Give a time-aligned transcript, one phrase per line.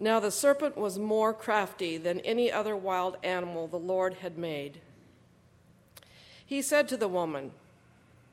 [0.00, 4.80] Now the serpent was more crafty than any other wild animal the Lord had made.
[6.44, 7.50] He said to the woman,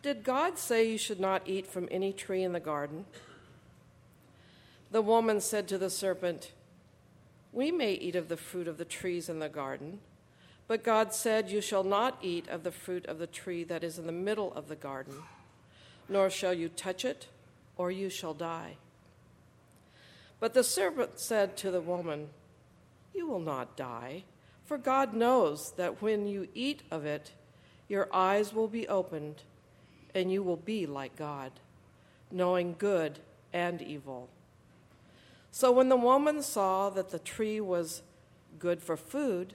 [0.02, 3.06] Did God say you should not eat from any tree in the garden?
[4.92, 6.52] The woman said to the serpent,
[7.52, 10.00] We may eat of the fruit of the trees in the garden,
[10.68, 13.98] but God said, You shall not eat of the fruit of the tree that is
[13.98, 15.16] in the middle of the garden,
[16.08, 17.28] nor shall you touch it,
[17.78, 18.78] or you shall die.
[20.40, 22.30] But the servant said to the woman,
[23.14, 24.24] You will not die,
[24.66, 27.32] for God knows that when you eat of it,
[27.88, 29.44] your eyes will be opened,
[30.14, 31.52] and you will be like God,
[32.32, 33.20] knowing good
[33.54, 34.30] and evil.
[35.52, 38.02] So when the woman saw that the tree was
[38.60, 39.54] good for food,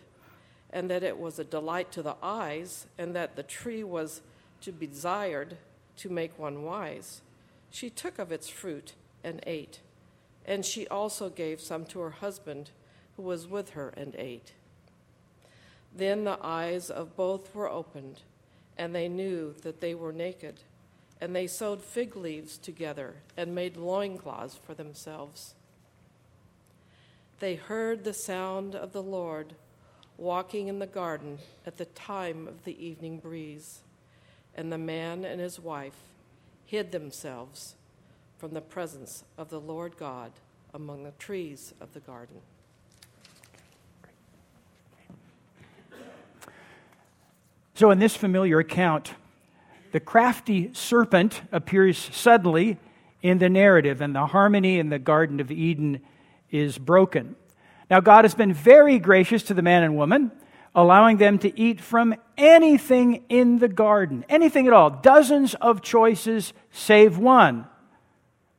[0.72, 4.22] and that it was a delight to the eyes, and that the tree was
[4.60, 5.56] to be desired
[6.00, 7.22] to make one wise,
[7.70, 9.80] she took of its fruit and ate.
[10.44, 12.70] And she also gave some to her husband
[13.16, 14.52] who was with her and ate.
[15.94, 18.22] Then the eyes of both were opened,
[18.78, 20.60] and they knew that they were naked.
[21.20, 25.54] And they sewed fig leaves together and made loincloths for themselves.
[27.40, 29.54] They heard the sound of the Lord
[30.16, 33.80] walking in the garden at the time of the evening breeze,
[34.60, 35.96] and the man and his wife
[36.66, 37.76] hid themselves
[38.36, 40.32] from the presence of the Lord God
[40.74, 42.36] among the trees of the garden.
[47.72, 49.14] So, in this familiar account,
[49.92, 52.76] the crafty serpent appears suddenly
[53.22, 56.02] in the narrative, and the harmony in the Garden of Eden
[56.50, 57.34] is broken.
[57.88, 60.30] Now, God has been very gracious to the man and woman,
[60.74, 66.52] allowing them to eat from anything in the garden, anything at all, dozens of choices
[66.70, 67.66] save one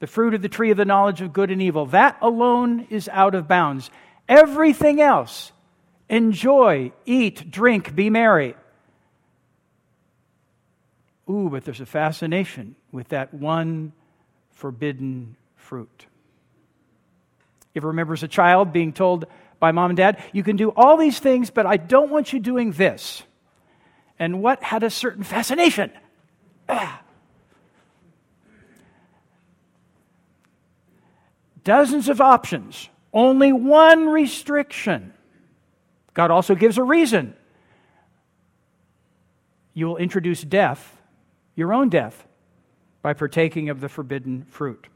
[0.02, 1.86] the fruit of the tree of the knowledge of good and evil.
[1.86, 3.92] That alone is out of bounds.
[4.27, 5.52] Everything else,
[6.10, 8.55] enjoy, eat, drink, be merry.
[11.30, 13.94] Ooh, but there's a fascination with that one
[14.50, 16.08] forbidden fruit.
[17.76, 19.26] You ever remember as a child being told
[19.61, 22.39] by mom and dad, you can do all these things, but I don't want you
[22.39, 23.22] doing this?
[24.17, 25.92] And what had a certain fascination?
[26.67, 27.02] Ah.
[31.64, 35.14] Dozens of options, only one restriction.
[36.16, 37.36] God also gives a reason.
[39.76, 41.00] You will introduce death,
[41.55, 42.27] your own death,
[43.04, 44.88] by partaking of the forbidden fruit.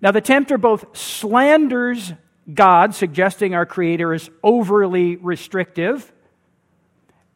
[0.00, 2.12] Now, the tempter both slanders
[2.52, 6.12] God, suggesting our Creator is overly restrictive,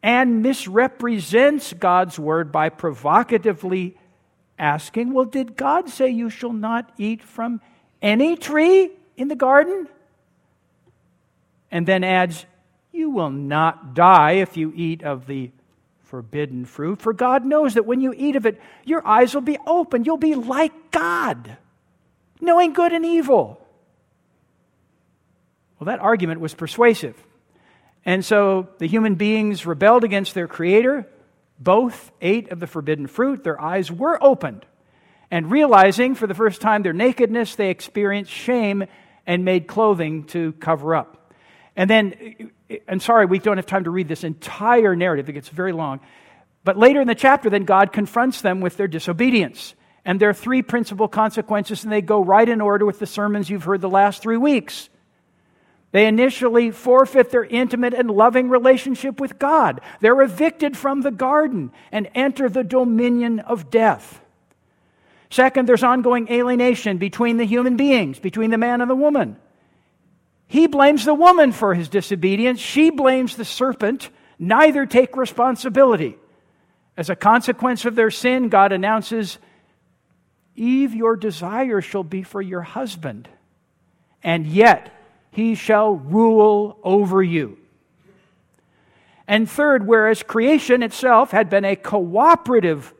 [0.03, 3.97] and misrepresents God's word by provocatively
[4.59, 7.61] asking, Well, did God say you shall not eat from
[8.01, 9.87] any tree in the garden?
[11.71, 12.45] And then adds,
[12.91, 15.51] You will not die if you eat of the
[16.03, 19.57] forbidden fruit, for God knows that when you eat of it, your eyes will be
[19.65, 20.05] opened.
[20.05, 21.57] You'll be like God
[22.39, 23.61] knowing good and evil.
[25.79, 27.15] Well, that argument was persuasive.
[28.05, 31.07] And so the human beings rebelled against their Creator.
[31.59, 33.43] Both ate of the forbidden fruit.
[33.43, 34.65] Their eyes were opened.
[35.29, 38.85] And realizing for the first time their nakedness, they experienced shame
[39.25, 41.33] and made clothing to cover up.
[41.75, 42.51] And then,
[42.87, 45.99] I'm sorry, we don't have time to read this entire narrative, it gets very long.
[46.63, 49.75] But later in the chapter, then God confronts them with their disobedience.
[50.03, 53.49] And there are three principal consequences, and they go right in order with the sermons
[53.49, 54.89] you've heard the last three weeks.
[55.97, 59.81] They initially forfeit their intimate and loving relationship with God.
[59.99, 64.21] They're evicted from the garden and enter the dominion of death.
[65.31, 69.37] Second, there's ongoing alienation between the human beings, between the man and the woman.
[70.45, 74.11] He blames the woman for his disobedience, she blames the serpent.
[74.37, 76.15] Neither take responsibility.
[76.95, 79.39] As a consequence of their sin, God announces
[80.55, 83.27] Eve, your desire shall be for your husband,
[84.21, 84.93] and yet
[85.37, 87.59] he shall rule over you.
[89.27, 92.91] And third, whereas creation itself had been a cooperative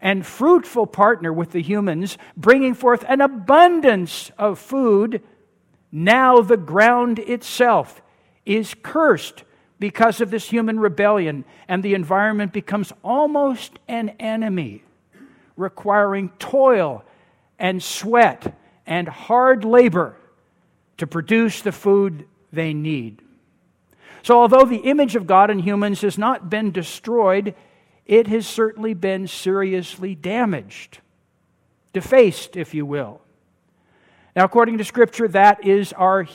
[0.00, 5.20] and fruitful partner with the humans, bringing forth an abundance of food,
[5.90, 8.00] now the ground itself
[8.44, 9.42] is cursed
[9.80, 14.84] because of this human rebellion, and the environment becomes almost an enemy
[15.56, 17.02] requiring toil
[17.58, 20.16] and sweat and hard labor
[20.98, 23.22] to produce the food they need.
[24.22, 27.54] So, although the image of God in humans has not been destroyed,
[28.06, 31.00] it has certainly been seriously damaged.
[31.92, 33.22] defaced, if you will.
[34.34, 36.26] Now, according to Scripture, that is our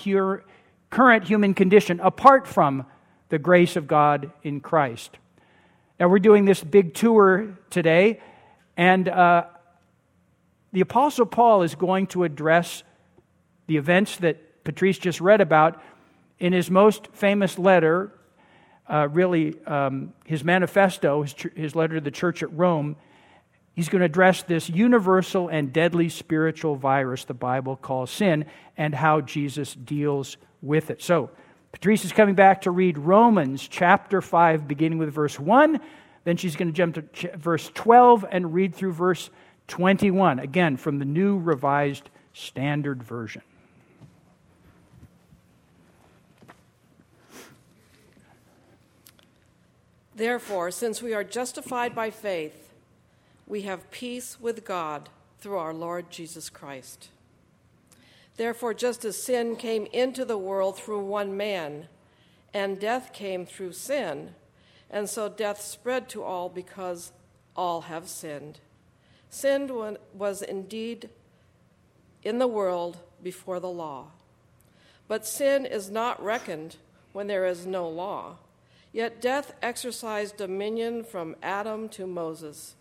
[0.90, 2.88] current human condition apart from
[3.30, 5.20] the grace of God in Christ.
[6.00, 8.20] Now, we're doing this big tour today,
[8.76, 9.46] and uh,
[10.74, 12.82] the Apostle Paul is going to address
[13.68, 15.82] the events that Patrice just read about
[16.40, 18.12] in his most famous letter,
[18.88, 22.96] uh, really um, his manifesto, his, his letter to the church at Rome.
[23.74, 28.94] He's going to address this universal and deadly spiritual virus the Bible calls sin and
[28.94, 31.02] how Jesus deals with it.
[31.02, 31.30] So,
[31.72, 35.80] Patrice is coming back to read Romans chapter 5, beginning with verse 1.
[36.26, 39.30] Then she's going to jump to verse 12 and read through verse
[39.68, 43.42] 21, again from the New Revised Standard Version.
[50.16, 52.74] Therefore, since we are justified by faith,
[53.48, 55.10] we have peace with God
[55.40, 57.10] through our Lord Jesus Christ.
[58.38, 61.88] Therefore, just as sin came into the world through one man,
[62.54, 64.36] and death came through sin,
[64.90, 67.12] and so death spread to all because
[67.56, 68.60] all have sinned.
[69.30, 71.10] Sin was indeed
[72.24, 74.08] in the world before the law.
[75.08, 76.78] But sin is not reckoned
[77.14, 78.38] when there is no law.
[78.94, 82.76] Yet death exercised dominion from Adam to Moses,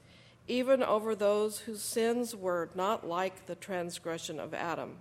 [0.49, 4.97] even over those whose sins were not like the transgression of Adam,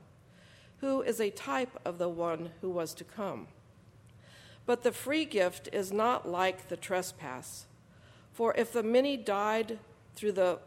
[0.81, 3.47] who is a type of the one who was to come.
[4.67, 7.65] But the free gift is not like the trespass.
[8.31, 9.79] For if the many died
[10.15, 10.59] through the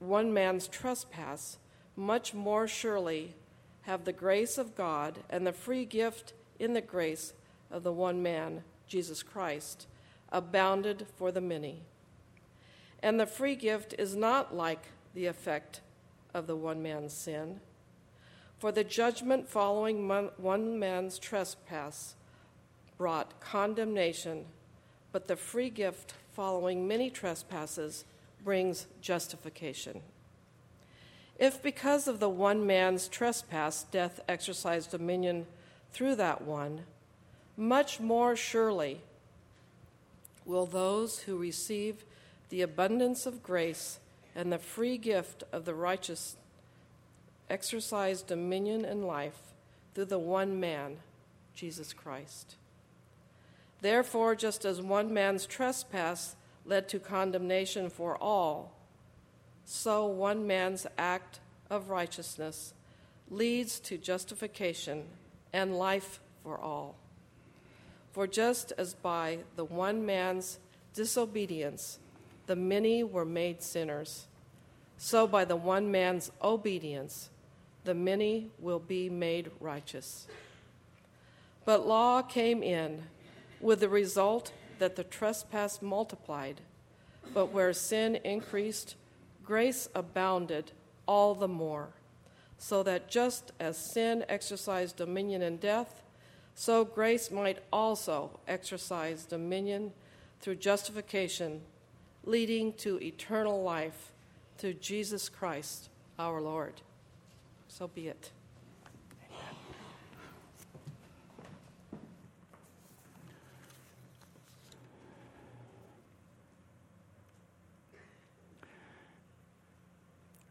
[0.00, 1.56] one man's trespass,
[1.96, 3.34] much more surely
[3.82, 7.32] have the grace of God and the free gift in the grace
[7.70, 9.86] of the one man Jesus Christ,
[10.30, 11.82] abounded for the many.
[13.02, 14.82] And the free gift is not like
[15.14, 15.80] the effect
[16.34, 17.60] of the one man's sin.
[18.58, 22.16] For the judgment following one man's trespass
[22.96, 24.46] brought condemnation,
[25.12, 28.04] but the free gift following many trespasses
[28.44, 30.00] brings justification.
[31.38, 35.46] If because of the one man's trespass death exercised dominion
[35.92, 36.80] through that one,
[37.58, 39.00] much more surely
[40.46, 42.04] will those who receive
[42.50, 43.98] the abundance of grace
[44.34, 46.36] and the free gift of the righteous
[47.50, 49.54] exercise dominion and life
[49.92, 50.98] through the one man,
[51.52, 52.54] Jesus Christ.
[53.80, 58.72] Therefore, just as one man's trespass led to condemnation for all,
[59.64, 62.72] so one man's act of righteousness
[63.28, 65.02] leads to justification
[65.52, 66.94] and life for all.
[68.12, 70.58] For just as by the one man's
[70.94, 71.98] disobedience
[72.46, 74.26] the many were made sinners,
[74.96, 77.28] so by the one man's obedience
[77.84, 80.26] the many will be made righteous.
[81.64, 83.02] But law came in
[83.60, 86.60] with the result that the trespass multiplied,
[87.34, 88.94] but where sin increased,
[89.44, 90.72] grace abounded
[91.06, 91.88] all the more,
[92.58, 96.02] so that just as sin exercised dominion in death,
[96.60, 99.92] so grace might also exercise dominion
[100.40, 101.60] through justification,
[102.24, 104.10] leading to eternal life
[104.56, 105.88] through Jesus Christ
[106.18, 106.74] our Lord.
[107.68, 108.32] So be it.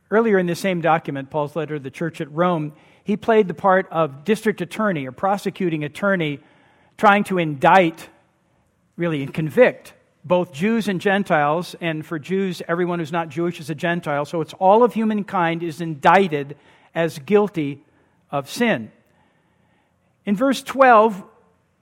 [0.09, 2.71] Earlier in the same document, Paul's letter to the church at Rome,
[3.07, 6.41] he played the part of district attorney or prosecuting attorney
[6.97, 8.09] trying to indict,
[8.97, 9.93] really, and convict
[10.25, 11.73] both Jews and Gentiles.
[11.79, 14.25] And for Jews, everyone who's not Jewish is a Gentile.
[14.25, 16.57] So it's all of humankind is indicted
[16.93, 17.81] as guilty
[18.29, 18.91] of sin.
[20.25, 21.23] In verse 12,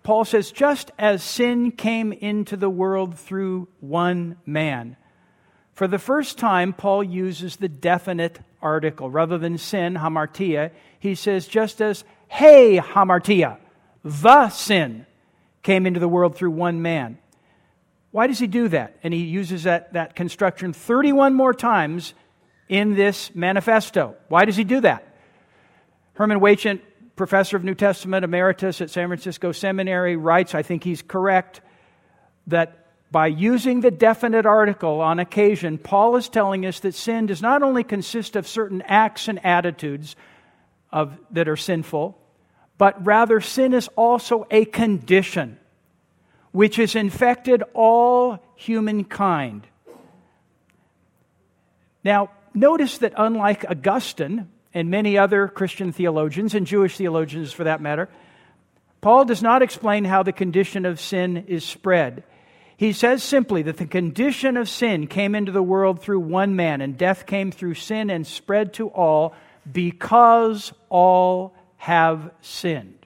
[0.04, 4.96] Paul says, just as sin came into the world through one man.
[5.74, 9.10] For the first time, Paul uses the definite article.
[9.10, 13.58] Rather than sin, hamartia, he says, just as hey, hamartia,
[14.04, 15.06] the sin
[15.64, 17.18] came into the world through one man.
[18.12, 18.98] Why does he do that?
[19.04, 22.14] And he uses that, that construction 31 more times
[22.68, 24.16] in this manifesto.
[24.28, 25.16] Why does he do that?
[26.14, 26.82] Herman Waetjen,
[27.16, 31.62] professor of New Testament emeritus at San Francisco Seminary, writes, I think he's correct,
[32.48, 32.85] that
[33.16, 37.64] by using the definite article on occasion, Paul is telling us that sin does not
[37.64, 40.18] only consist of certain acts and attitudes
[40.92, 42.20] of, that are sinful,
[42.78, 45.58] but rather sin is also a condition
[46.52, 49.66] which has infected all humankind.
[52.04, 57.80] Now, notice that unlike Augustine and many other Christian theologians, and Jewish theologians for that
[57.80, 58.10] matter,
[59.00, 62.26] Paul does not explain how the condition of sin is spread.
[62.78, 66.82] He says simply that the condition of sin came into the world through one man,
[66.82, 69.34] and death came through sin and spread to all
[69.72, 73.06] because all have sinned.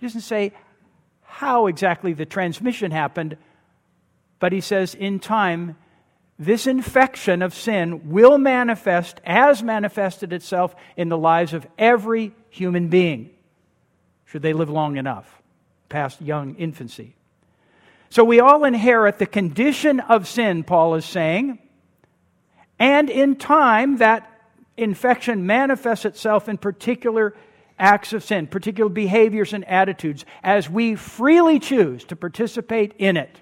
[0.00, 0.52] He doesn't say
[1.22, 3.38] how exactly the transmission happened,
[4.38, 5.76] but he says in time,
[6.38, 12.88] this infection of sin will manifest as manifested itself in the lives of every human
[12.88, 13.30] being,
[14.24, 15.42] should they live long enough,
[15.88, 17.14] past young infancy.
[18.10, 21.58] So we all inherit the condition of sin, Paul is saying,
[22.78, 24.30] and in time that
[24.76, 27.34] infection manifests itself in particular
[27.78, 33.40] acts of sin, particular behaviors and attitudes, as we freely choose to participate in it.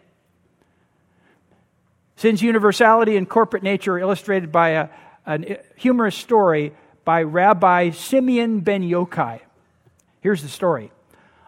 [2.16, 4.88] Sin's universality and corporate nature are illustrated by a,
[5.26, 6.72] a humorous story
[7.04, 9.40] by Rabbi Simeon ben Yochai.
[10.20, 10.92] Here's the story.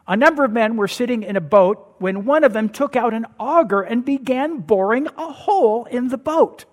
[0.06, 3.14] A number of men were sitting in a boat when one of them took out
[3.14, 6.66] an auger and began boring a hole in the boat.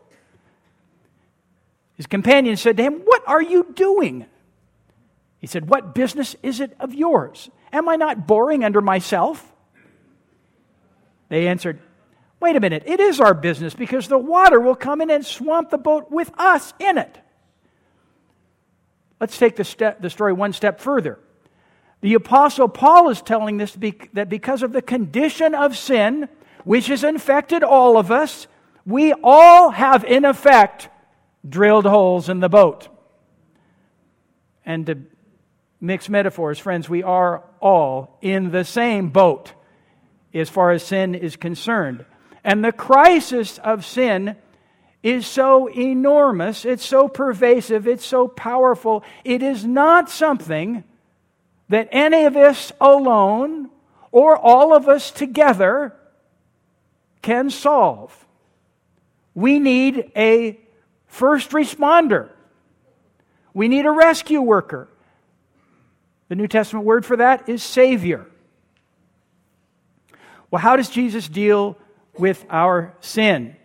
[1.95, 4.25] His companion said to him, What are you doing?
[5.39, 7.49] He said, What business is it of yours?
[7.71, 9.53] Am I not boring under myself?
[11.29, 11.79] They answered,
[12.41, 15.69] Wait a minute, it is our business because the water will come in and swamp
[15.69, 17.17] the boat with us in it.
[19.19, 21.19] Let's take the, step, the story one step further.
[22.01, 23.77] The Apostle Paul is telling this
[24.13, 26.27] that because of the condition of sin,
[26.63, 28.47] which has infected all of us,
[28.85, 30.89] we all have, in effect,
[31.47, 32.87] drilled holes in the boat.
[34.65, 34.97] And to
[35.79, 39.53] mix metaphors, friends, we are all in the same boat
[40.33, 42.05] as far as sin is concerned.
[42.43, 44.35] And the crisis of sin
[45.03, 49.03] is so enormous, it's so pervasive, it's so powerful.
[49.23, 50.83] It is not something
[51.71, 53.69] that any of us alone
[54.11, 55.93] or all of us together
[57.21, 58.25] can solve.
[59.33, 60.59] We need a
[61.07, 62.29] first responder.
[63.53, 64.87] We need a rescue worker.
[66.29, 68.25] The New Testament word for that is Savior.
[70.49, 71.77] Well, how does Jesus deal
[72.17, 73.55] with our sin.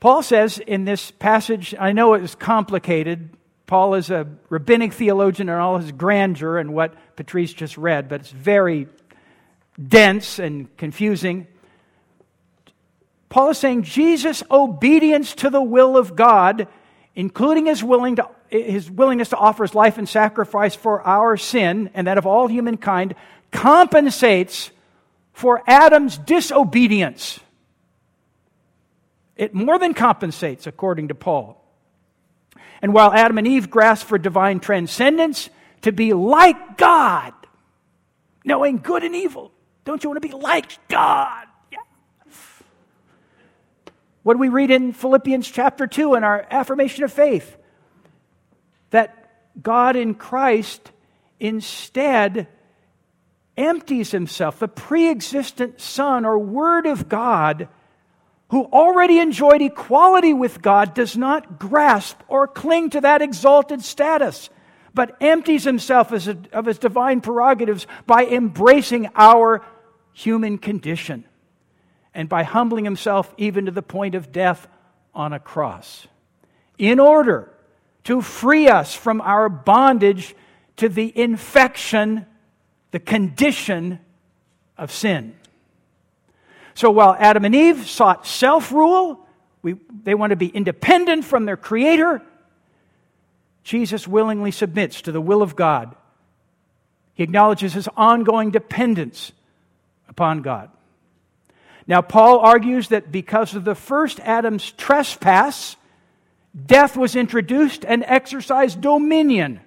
[0.00, 3.30] Paul says in this passage, I know it is complicated.
[3.72, 8.20] Paul is a rabbinic theologian in all his grandeur and what Patrice just read, but
[8.20, 8.86] it's very
[9.82, 11.46] dense and confusing.
[13.30, 16.68] Paul is saying Jesus' obedience to the will of God,
[17.14, 21.88] including his, willing to, his willingness to offer his life and sacrifice for our sin
[21.94, 23.14] and that of all humankind,
[23.52, 24.70] compensates
[25.32, 27.40] for Adam's disobedience.
[29.34, 31.61] It more than compensates, according to Paul.
[32.82, 35.48] And while Adam and Eve grasped for divine transcendence,
[35.82, 37.32] to be like God,
[38.44, 39.52] knowing good and evil,
[39.84, 41.46] don't you want to be like God?
[44.22, 47.56] What do we read in Philippians chapter 2 in our affirmation of faith?
[48.90, 50.92] That God in Christ
[51.40, 52.46] instead
[53.56, 57.68] empties himself, the pre existent Son or Word of God
[58.52, 64.50] who already enjoyed equality with God does not grasp or cling to that exalted status,
[64.92, 66.12] but empties himself
[66.52, 69.64] of his divine prerogatives by embracing our
[70.12, 71.24] human condition
[72.12, 74.68] and by humbling himself even to the point of death
[75.14, 76.06] on a cross
[76.76, 77.50] in order
[78.04, 80.34] to free us from our bondage
[80.76, 82.26] to the infection,
[82.90, 83.98] the condition
[84.76, 85.34] of sin.
[86.74, 89.26] So while Adam and Eve sought self rule,
[89.62, 92.22] they want to be independent from their Creator,
[93.62, 95.94] Jesus willingly submits to the will of God.
[97.14, 99.32] He acknowledges his ongoing dependence
[100.08, 100.70] upon God.
[101.86, 105.76] Now, Paul argues that because of the first Adam's trespass,
[106.66, 109.60] death was introduced and exercised dominion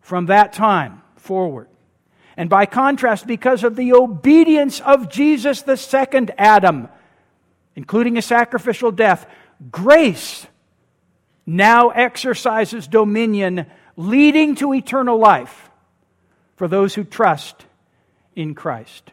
[0.00, 1.68] from that time forward.
[2.36, 6.88] And by contrast, because of the obedience of Jesus, the second Adam,
[7.76, 9.26] including a sacrificial death,
[9.70, 10.46] grace
[11.44, 15.70] now exercises dominion, leading to eternal life
[16.56, 17.66] for those who trust
[18.34, 19.12] in Christ.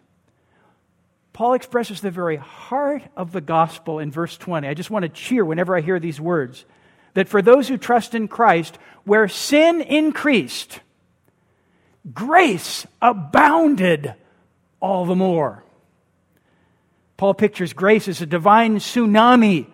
[1.33, 4.67] Paul expresses the very heart of the gospel in verse 20.
[4.67, 6.65] I just want to cheer whenever I hear these words
[7.13, 10.79] that for those who trust in Christ, where sin increased,
[12.13, 14.13] grace abounded
[14.79, 15.63] all the more.
[17.17, 19.67] Paul pictures grace as a divine tsunami,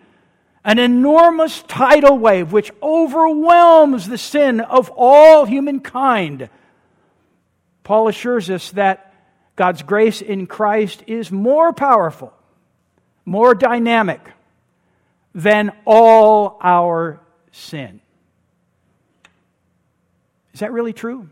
[0.64, 6.50] an enormous tidal wave which overwhelms the sin of all humankind.
[7.84, 9.14] Paul assures us that
[9.54, 12.32] God's grace in Christ is more powerful,
[13.24, 14.20] more dynamic
[15.34, 17.20] than all our
[17.52, 18.00] sin.
[20.52, 21.28] Is that really true?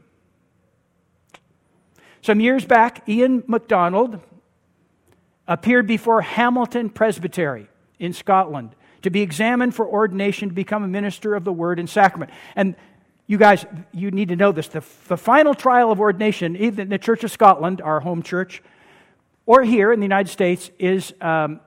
[2.24, 4.18] Some years back, Ian MacDonald
[5.46, 11.34] appeared before Hamilton Presbytery in Scotland to be examined for ordination to become a minister
[11.34, 12.30] of the word and sacrament.
[12.56, 12.76] And
[13.26, 14.68] you guys, you need to know this.
[14.68, 18.62] The, the final trial of ordination, either in the Church of Scotland, our home church,
[19.44, 21.60] or here in the United States, is um,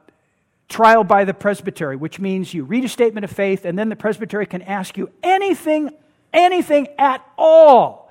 [0.67, 3.95] trial by the presbytery, which means you read a statement of faith and then the
[3.95, 5.91] presbytery can ask you anything,
[6.33, 8.06] anything at all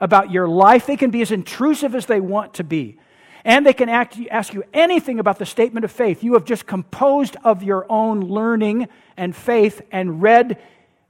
[0.00, 0.86] about your life.
[0.86, 2.98] They can be as intrusive as they want to be.
[3.44, 6.22] And they can act, ask you anything about the statement of faith.
[6.22, 10.58] You have just composed of your own learning and faith and read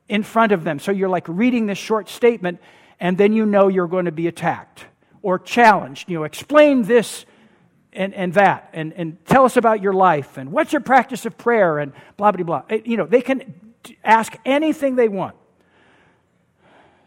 [0.09, 0.79] in front of them.
[0.79, 2.61] So you're like reading this short statement,
[2.99, 4.85] and then you know you're going to be attacked
[5.23, 6.09] or challenged.
[6.09, 7.25] You know, explain this
[7.93, 11.37] and, and that, and, and tell us about your life, and what's your practice of
[11.37, 12.63] prayer, and blah, blah, blah.
[12.85, 13.55] You know, they can
[14.05, 15.35] ask anything they want.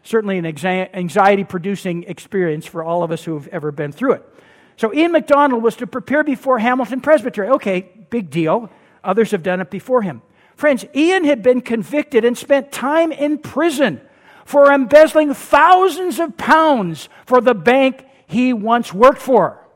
[0.04, 4.28] Certainly an anxiety producing experience for all of us who have ever been through it.
[4.76, 7.48] So Ian MacDonald was to prepare before Hamilton Presbytery.
[7.48, 8.70] Okay, big deal.
[9.02, 10.20] Others have done it before him.
[10.56, 14.00] Friends, Ian had been convicted and spent time in prison
[14.44, 19.66] for embezzling thousands of pounds for the bank he once worked for.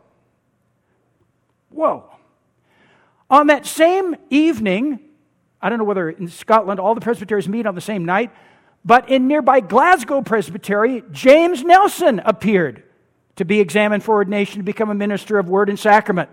[1.70, 2.04] Whoa.
[3.30, 5.00] On that same evening,
[5.60, 8.30] I don't know whether in Scotland all the presbyteries meet on the same night,
[8.84, 12.82] but in nearby Glasgow Presbytery, James Nelson appeared
[13.36, 16.30] to be examined for ordination to become a minister of word and sacrament.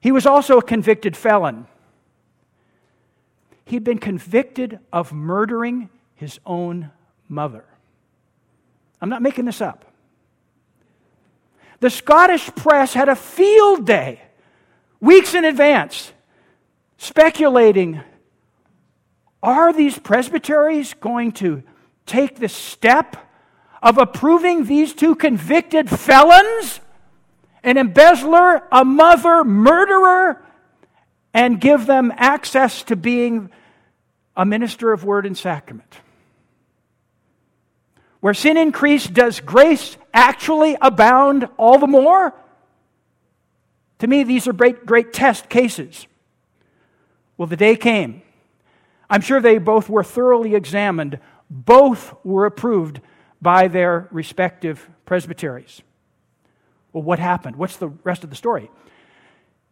[0.00, 1.66] He was also a convicted felon.
[3.64, 6.90] He'd been convicted of murdering his own
[7.28, 7.64] mother.
[9.00, 9.84] I'm not making this up.
[11.80, 14.22] The Scottish press had a field day,
[15.00, 16.12] weeks in advance,
[16.96, 18.00] speculating
[19.42, 21.62] are these presbyteries going to
[22.06, 23.16] take the step
[23.82, 26.80] of approving these two convicted felons,
[27.64, 30.44] an embezzler, a mother, murderer,
[31.34, 33.50] and give them access to being
[34.36, 35.96] a minister of word and sacrament.
[38.20, 42.32] Where sin increased, does grace actually abound all the more?
[43.98, 46.06] To me, these are great, great test cases.
[47.36, 48.22] Well, the day came.
[49.12, 51.18] I'm sure they both were thoroughly examined.
[51.50, 53.02] Both were approved
[53.42, 55.82] by their respective presbyteries.
[56.94, 57.56] Well, what happened?
[57.56, 58.70] What's the rest of the story?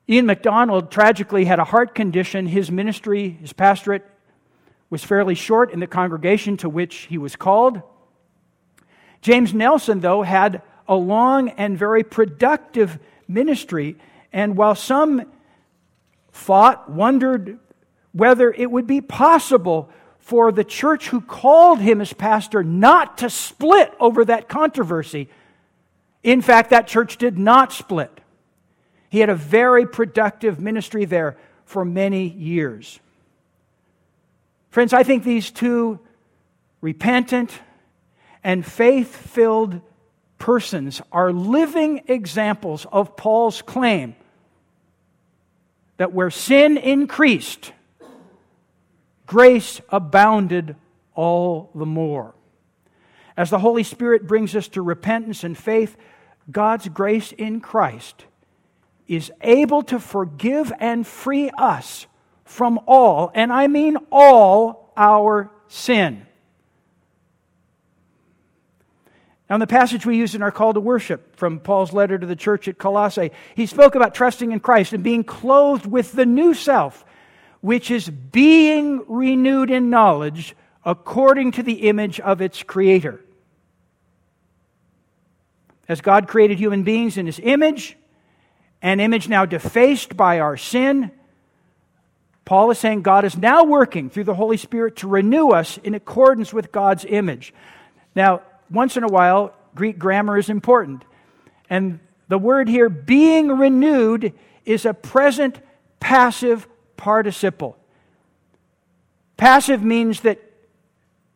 [0.07, 2.49] Ian MacDonald tragically had a heart condition.
[2.49, 4.07] His ministry, his pastorate,
[4.91, 7.81] was fairly short in the congregation to which he was called.
[9.23, 13.97] James Nelson, though, had a long and very productive ministry.
[14.35, 15.33] And while some
[16.31, 17.59] thought, wondered
[18.13, 23.31] whether it would be possible for the church who called him as pastor not to
[23.31, 25.29] split over that controversy.
[26.23, 28.21] In fact, that church did not split.
[29.09, 33.01] He had a very productive ministry there for many years.
[34.71, 35.99] Friends, I think these two
[36.81, 37.51] repentant
[38.45, 39.81] and faith filled
[40.39, 44.15] persons are living examples of Paul's claim
[45.97, 47.73] that where sin increased,
[49.31, 50.75] grace abounded
[51.15, 52.35] all the more.
[53.37, 55.97] As the Holy Spirit brings us to repentance and faith,
[56.51, 58.25] God's grace in Christ
[59.07, 62.09] is able to forgive and free us
[62.45, 66.27] from all, and I mean all, our sin.
[69.49, 72.27] Now, in the passage we use in our call to worship from Paul's letter to
[72.27, 76.27] the church at Colossae, he spoke about trusting in Christ and being clothed with the
[76.27, 77.05] new self
[77.61, 83.21] which is being renewed in knowledge according to the image of its creator.
[85.89, 87.97] As God created human beings in his image,
[88.81, 91.11] an image now defaced by our sin,
[92.45, 95.95] Paul is saying God is now working through the Holy Spirit to renew us in
[95.95, 97.53] accordance with God's image.
[98.15, 101.05] Now, once in a while, Greek grammar is important.
[101.69, 104.33] And the word here, being renewed,
[104.65, 105.61] is a present
[106.01, 106.67] passive
[107.01, 107.79] participle.
[109.39, 110.39] Passive means that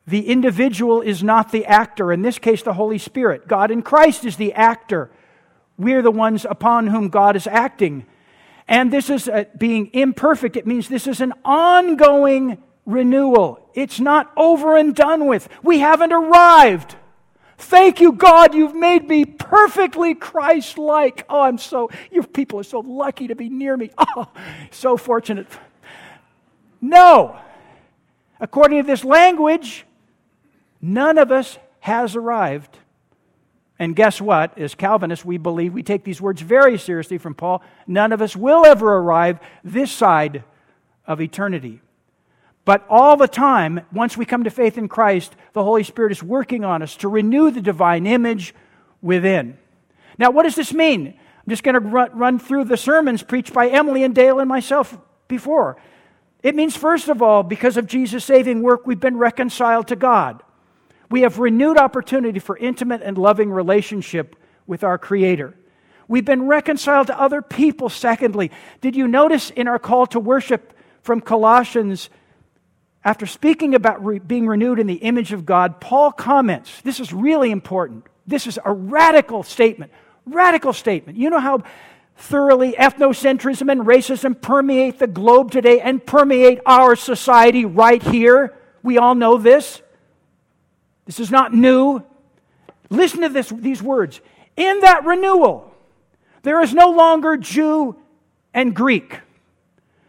[0.06, 3.48] the individual is not the actor, in this case, the Holy Spirit.
[3.48, 5.10] God in Christ is the actor.
[5.78, 8.04] We're the ones upon whom God is acting.
[8.68, 10.56] And this is a, being imperfect.
[10.56, 13.66] It means this is an ongoing renewal.
[13.72, 15.48] It's not over and done with.
[15.62, 16.96] We haven't arrived.
[17.56, 21.24] Thank you, God, you've made me perfectly Christ like.
[21.28, 23.90] Oh, I'm so, your people are so lucky to be near me.
[24.16, 24.28] Oh,
[24.70, 25.46] so fortunate.
[26.80, 27.38] No.
[28.40, 29.86] According to this language,
[30.80, 32.78] none of us has arrived.
[33.78, 34.56] And guess what?
[34.58, 37.62] As Calvinists, we believe we take these words very seriously from Paul.
[37.86, 40.44] None of us will ever arrive this side
[41.06, 41.80] of eternity.
[42.64, 46.22] But all the time, once we come to faith in Christ, the Holy Spirit is
[46.22, 48.54] working on us to renew the divine image
[49.02, 49.58] within.
[50.16, 51.08] Now, what does this mean?
[51.08, 54.96] I'm just going to run through the sermons preached by Emily and Dale and myself
[55.28, 55.76] before.
[56.42, 60.42] It means, first of all, because of Jesus' saving work, we've been reconciled to God.
[61.10, 65.54] We have renewed opportunity for intimate and loving relationship with our Creator.
[66.08, 68.50] We've been reconciled to other people, secondly.
[68.80, 72.08] Did you notice in our call to worship from Colossians
[73.04, 77.12] after speaking about re- being renewed in the image of God, Paul comments this is
[77.12, 78.06] really important.
[78.26, 79.92] This is a radical statement.
[80.24, 81.18] Radical statement.
[81.18, 81.62] You know how
[82.16, 88.56] thoroughly ethnocentrism and racism permeate the globe today and permeate our society right here?
[88.82, 89.82] We all know this.
[91.04, 92.02] This is not new.
[92.88, 94.20] Listen to this, these words.
[94.56, 95.74] In that renewal,
[96.42, 97.96] there is no longer Jew
[98.54, 99.20] and Greek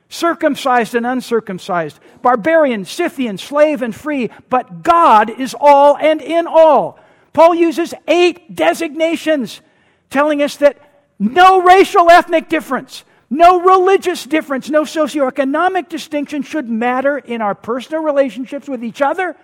[0.09, 6.99] circumcised and uncircumcised, barbarian, Scythian, slave and free, but God is all and in all.
[7.33, 9.61] Paul uses eight designations
[10.09, 10.77] telling us that
[11.19, 18.03] no racial ethnic difference, no religious difference, no socioeconomic distinction should matter in our personal
[18.03, 19.35] relationships with each other,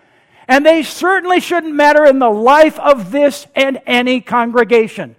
[0.47, 5.15] and they certainly shouldn't matter in the life of this and any congregation.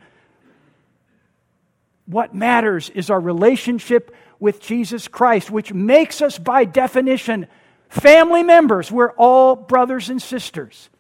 [2.07, 7.47] What matters is our relationship with Jesus Christ, which makes us, by definition,
[7.89, 8.91] family members.
[8.91, 10.91] We're all brothers and sisters.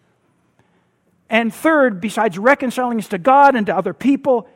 [1.28, 4.48] And third, besides reconciling us to God and to other people,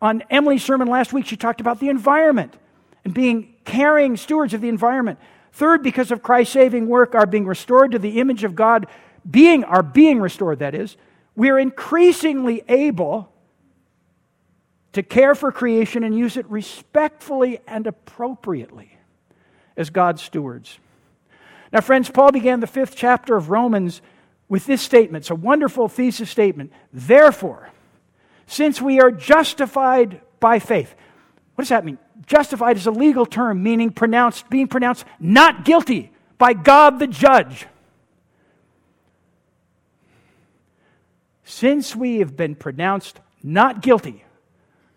[0.00, 2.54] on Emily's sermon last week, she talked about the environment
[3.04, 5.18] and being caring stewards of the environment.
[5.52, 8.86] Third, because of Christ's saving work, are being restored to the image of God,
[9.28, 10.96] being are being restored, that is,
[11.34, 13.32] we are increasingly able
[14.92, 18.96] to care for creation and use it respectfully and appropriately
[19.76, 20.78] as God's stewards.
[21.72, 24.02] Now, friends, Paul began the fifth chapter of Romans
[24.48, 25.22] with this statement.
[25.22, 26.72] It's a wonderful thesis statement.
[26.92, 27.70] Therefore,
[28.46, 30.94] since we are justified by faith,
[31.54, 31.98] what does that mean?
[32.26, 37.66] Justified is a legal term meaning pronounced, being pronounced not guilty by God the judge.
[41.44, 44.24] Since we have been pronounced not guilty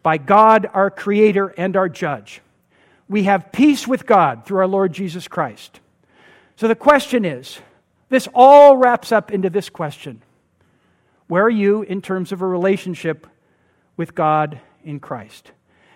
[0.04, 2.42] by God, our Creator and our Judge.
[3.10, 5.80] We have peace with God through our Lord Jesus Christ.
[6.58, 7.60] So the question is
[8.10, 10.22] this all wraps up into this question
[11.28, 13.26] Where are you in terms of a relationship
[13.98, 15.52] with God in Christ?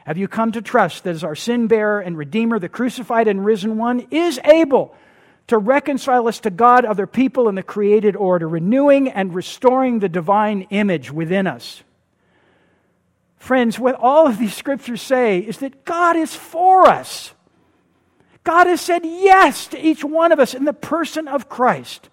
[0.06, 3.44] Have you come to trust that as our sin bearer and Redeemer, the crucified and
[3.44, 4.96] risen one, is able
[5.48, 10.08] to reconcile us to God, other people, and the created order, renewing and restoring the
[10.08, 11.84] divine image within us?
[13.38, 17.34] Friends, what all of these scriptures say is that God is for us.
[18.44, 22.10] God has said yes to each one of us in the person of Christ.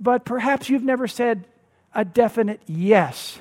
[0.00, 1.46] But perhaps you've never said
[1.94, 3.38] a definite yes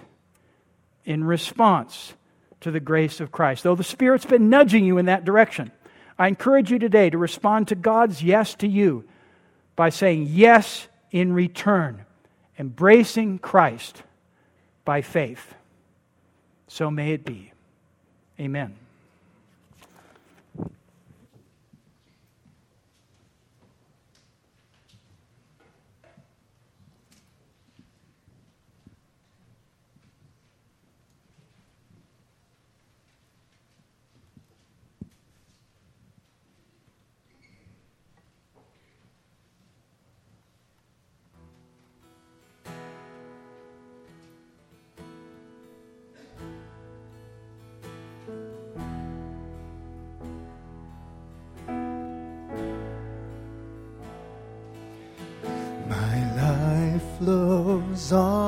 [1.04, 2.14] in response
[2.62, 3.64] to the grace of Christ.
[3.64, 5.72] Though the Spirit's been nudging you in that direction,
[6.18, 9.06] I encourage you today to respond to God's yes to you
[9.76, 12.06] by saying yes in return,
[12.58, 14.04] embracing Christ
[14.86, 15.54] by faith.
[16.68, 17.52] So may it be.
[18.40, 18.76] Amen.
[57.96, 58.45] Flows on